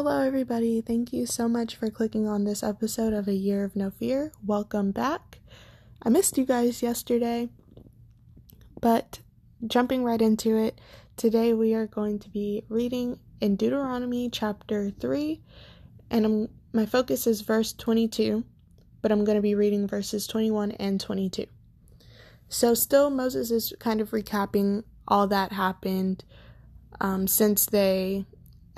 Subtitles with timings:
[0.00, 0.80] Hello, everybody.
[0.80, 4.30] Thank you so much for clicking on this episode of A Year of No Fear.
[4.46, 5.40] Welcome back.
[6.00, 7.48] I missed you guys yesterday,
[8.80, 9.18] but
[9.66, 10.80] jumping right into it,
[11.16, 15.42] today we are going to be reading in Deuteronomy chapter 3,
[16.12, 18.44] and I'm, my focus is verse 22,
[19.02, 21.46] but I'm going to be reading verses 21 and 22.
[22.48, 26.22] So, still, Moses is kind of recapping all that happened
[27.00, 28.26] um, since they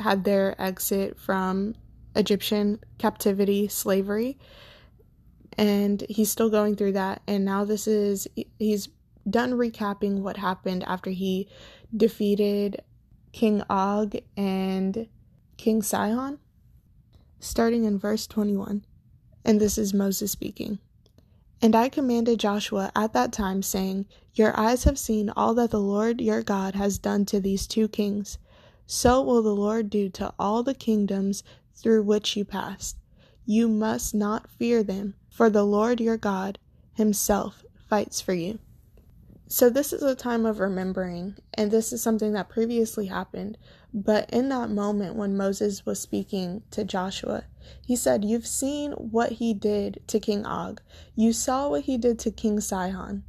[0.00, 1.74] had their exit from
[2.14, 4.38] Egyptian captivity, slavery,
[5.56, 7.22] and he's still going through that.
[7.26, 8.26] And now this is,
[8.58, 8.88] he's
[9.28, 11.48] done recapping what happened after he
[11.96, 12.82] defeated
[13.32, 15.06] King Og and
[15.56, 16.38] King Sihon,
[17.38, 18.84] starting in verse 21.
[19.44, 20.78] And this is Moses speaking.
[21.62, 25.80] And I commanded Joshua at that time, saying, Your eyes have seen all that the
[25.80, 28.38] Lord your God has done to these two kings.
[28.92, 31.44] So will the Lord do to all the kingdoms
[31.76, 32.96] through which you passed.
[33.46, 36.58] You must not fear them, for the Lord your God
[36.94, 38.58] himself fights for you.
[39.46, 43.58] So, this is a time of remembering, and this is something that previously happened.
[43.94, 47.44] But in that moment when Moses was speaking to Joshua,
[47.86, 50.82] he said, You've seen what he did to King Og,
[51.14, 53.22] you saw what he did to King Sihon.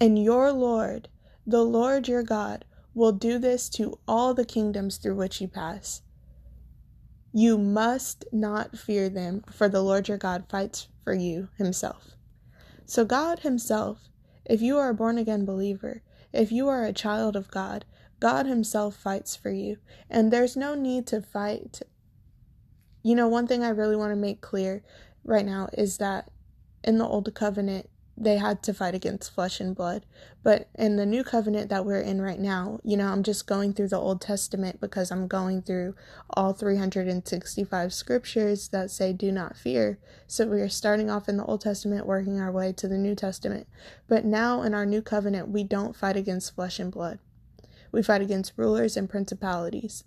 [0.00, 1.08] And your Lord,
[1.46, 6.02] the Lord your God, will do this to all the kingdoms through which you pass.
[7.32, 12.16] You must not fear them, for the Lord your God fights for you himself.
[12.86, 14.10] So, God himself
[14.50, 16.02] if you are a born again believer,
[16.32, 17.84] if you are a child of God,
[18.18, 19.78] God Himself fights for you.
[20.08, 21.82] And there's no need to fight.
[23.02, 24.82] You know, one thing I really want to make clear
[25.24, 26.30] right now is that
[26.82, 27.88] in the Old Covenant,
[28.20, 30.04] they had to fight against flesh and blood.
[30.42, 33.72] But in the new covenant that we're in right now, you know, I'm just going
[33.72, 35.94] through the Old Testament because I'm going through
[36.28, 39.98] all 365 scriptures that say do not fear.
[40.26, 43.14] So we are starting off in the Old Testament, working our way to the New
[43.14, 43.66] Testament.
[44.06, 47.18] But now in our new covenant, we don't fight against flesh and blood,
[47.90, 50.04] we fight against rulers and principalities.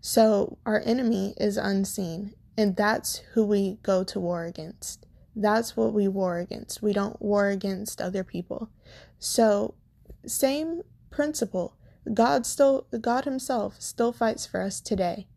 [0.00, 5.07] So our enemy is unseen, and that's who we go to war against.
[5.34, 6.82] That's what we war against.
[6.82, 8.70] We don't war against other people.
[9.18, 9.74] So,
[10.26, 11.76] same principle.
[12.12, 15.28] God still God himself still fights for us today,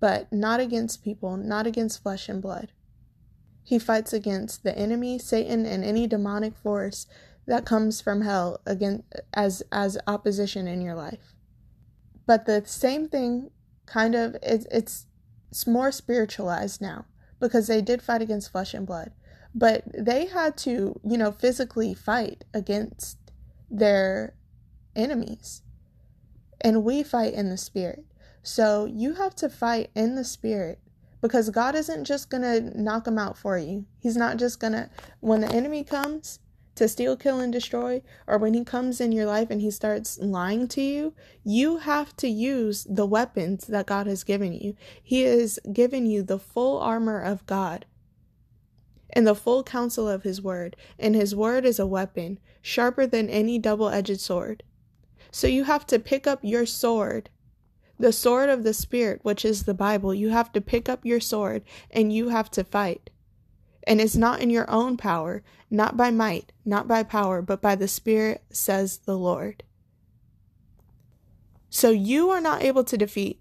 [0.00, 2.72] but not against people, not against flesh and blood.
[3.64, 7.06] He fights against the enemy, Satan, and any demonic force
[7.46, 11.34] that comes from hell against as as opposition in your life.
[12.26, 13.50] But the same thing
[13.86, 15.06] kind of it's it's,
[15.50, 17.06] it's more spiritualized now
[17.40, 19.12] because they did fight against flesh and blood
[19.54, 23.18] but they had to, you know, physically fight against
[23.70, 24.34] their
[24.96, 25.62] enemies.
[26.60, 28.04] And we fight in the spirit.
[28.42, 30.80] So you have to fight in the spirit
[31.20, 33.86] because God isn't just going to knock them out for you.
[34.00, 36.40] He's not just going to, when the enemy comes
[36.74, 40.18] to steal, kill, and destroy, or when he comes in your life and he starts
[40.18, 41.14] lying to you,
[41.44, 44.74] you have to use the weapons that God has given you.
[45.02, 47.84] He has given you the full armor of God
[49.12, 53.28] and the full counsel of his word, and his word is a weapon, sharper than
[53.28, 54.62] any double edged sword.
[55.30, 57.30] So you have to pick up your sword,
[57.98, 60.14] the sword of the Spirit, which is the Bible.
[60.14, 63.10] You have to pick up your sword and you have to fight.
[63.84, 67.74] And it's not in your own power, not by might, not by power, but by
[67.74, 69.62] the Spirit, says the Lord.
[71.70, 73.40] So you are not able to defeat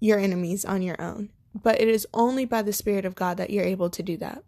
[0.00, 3.50] your enemies on your own, but it is only by the Spirit of God that
[3.50, 4.42] you're able to do that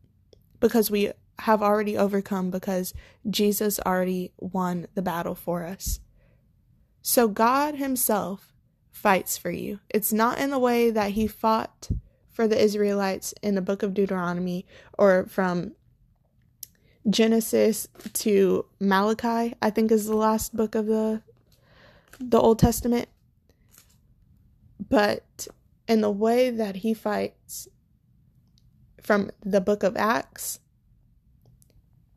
[0.60, 2.94] because we have already overcome because
[3.28, 6.00] Jesus already won the battle for us.
[7.02, 8.52] So God Himself
[8.90, 9.80] fights for you.
[9.88, 11.88] It's not in the way that He fought
[12.30, 14.66] for the Israelites in the book of Deuteronomy
[14.98, 15.72] or from
[17.08, 21.22] Genesis to Malachi, I think is the last book of the
[22.18, 23.08] the Old Testament.
[24.88, 25.48] But
[25.88, 27.68] in the way that he fights
[29.02, 30.60] from the book of Acts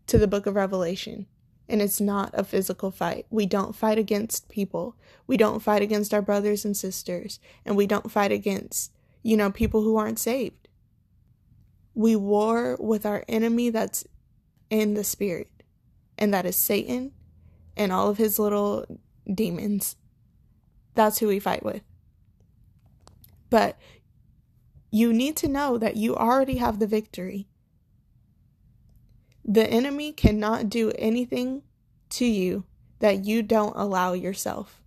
[0.08, 1.28] to the book of Revelation.
[1.70, 3.26] And it's not a physical fight.
[3.30, 4.98] We don't fight against people.
[5.28, 7.40] We don't fight against our brothers and sisters.
[7.66, 8.92] And we don't fight against,
[9.22, 10.68] you know, people who aren't saved.
[11.96, 14.06] We war with our enemy that's
[14.70, 15.50] in the spirit,
[16.18, 17.12] and that is Satan
[17.78, 18.86] and all of his little
[19.32, 19.96] demons.
[20.96, 21.84] That's who we fight with.
[23.52, 23.78] But
[24.94, 27.50] you need to know that you already have the victory.
[29.46, 31.64] The enemy cannot do anything
[32.12, 32.66] to you
[33.00, 34.78] that you don't allow yourself.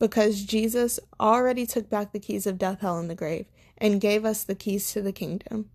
[0.00, 3.46] because Jesus already took back the keys of death, hell, and the grave
[3.78, 5.70] and gave us the keys to the kingdom.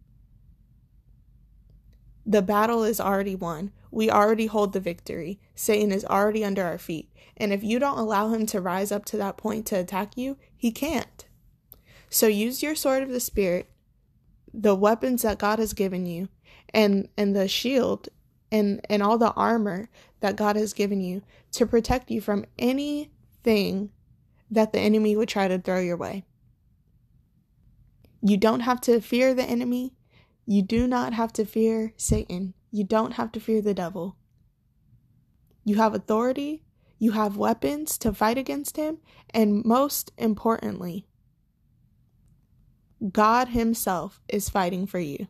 [2.26, 3.72] The battle is already won.
[3.92, 5.40] We already hold the victory.
[5.56, 7.12] Satan is already under our feet.
[7.38, 10.38] And if you don't allow him to rise up to that point to attack you,
[10.58, 11.26] he can't.
[12.10, 13.70] So use your sword of the Spirit,
[14.54, 16.30] the weapons that God has given you,
[16.74, 18.10] and, and the shield
[18.52, 19.90] and, and all the armor
[20.22, 21.22] that God has given you
[21.52, 23.92] to protect you from anything
[24.52, 26.26] that the enemy would try to throw your way.
[28.22, 29.94] You don't have to fear the enemy.
[30.46, 32.54] You do not have to fear Satan.
[32.72, 34.18] You don't have to fear the devil.
[35.64, 36.64] You have authority,
[36.98, 38.98] you have weapons to fight against him,
[39.34, 41.06] and most importantly,
[43.12, 45.28] God Himself is fighting for you.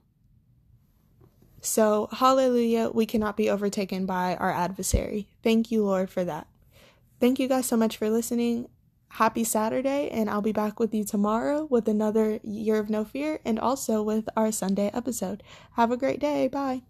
[1.61, 5.27] So, hallelujah, we cannot be overtaken by our adversary.
[5.43, 6.47] Thank you, Lord, for that.
[7.19, 8.69] Thank you guys so much for listening.
[9.13, 13.39] Happy Saturday, and I'll be back with you tomorrow with another Year of No Fear
[13.43, 15.43] and also with our Sunday episode.
[15.73, 16.47] Have a great day.
[16.47, 16.83] Bye.